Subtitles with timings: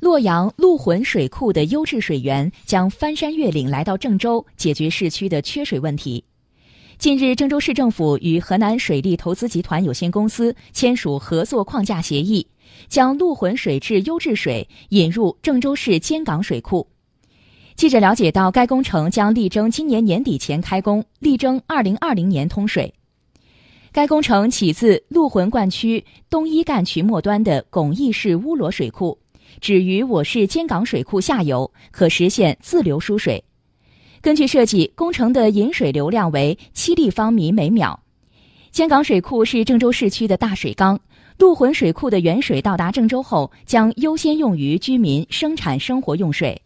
[0.00, 6.22] 洛阳陆浑水库的优质水源将翻山越岭来到郑州，解决市区的缺水问题。
[6.98, 12.46] 近日，郑州市政府与河南水利投资集团有限公司签署合作框架协议，
[12.88, 16.86] 将陆浑水质优质水引入郑州市尖港水库。
[17.74, 22.92] 记者了解到，该工程将力争今年年底前开工，力争二零二零年通水。
[23.92, 29.18] 该工程起自陆浑灌区东一干渠末端的巩义市乌罗水库。
[29.60, 33.42] 止于我市尖港水库下游，可实现自流输水。
[34.20, 38.00] 根据设计，工程的引水流量为七立方米每秒。
[38.72, 40.98] 尖港水库是郑州市区的大水缸，
[41.38, 46.60] 陆浑水库的原水到达郑州后，将优先用于居民生产生活用水。